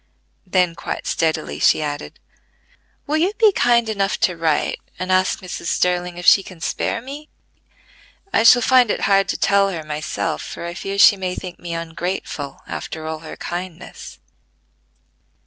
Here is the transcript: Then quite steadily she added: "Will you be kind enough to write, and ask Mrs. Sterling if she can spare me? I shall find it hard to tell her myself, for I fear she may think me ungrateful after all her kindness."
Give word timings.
Then 0.47 0.73
quite 0.73 1.05
steadily 1.05 1.59
she 1.59 1.79
added: 1.83 2.19
"Will 3.05 3.17
you 3.17 3.33
be 3.37 3.51
kind 3.51 3.87
enough 3.87 4.19
to 4.21 4.35
write, 4.35 4.79
and 4.97 5.11
ask 5.11 5.41
Mrs. 5.41 5.67
Sterling 5.67 6.17
if 6.17 6.25
she 6.25 6.41
can 6.41 6.59
spare 6.59 7.03
me? 7.03 7.29
I 8.33 8.41
shall 8.41 8.63
find 8.63 8.89
it 8.89 9.01
hard 9.01 9.27
to 9.29 9.37
tell 9.37 9.69
her 9.69 9.83
myself, 9.83 10.41
for 10.41 10.65
I 10.65 10.73
fear 10.73 10.97
she 10.97 11.17
may 11.17 11.35
think 11.35 11.59
me 11.59 11.75
ungrateful 11.75 12.61
after 12.65 13.05
all 13.05 13.19
her 13.19 13.37
kindness." 13.37 14.17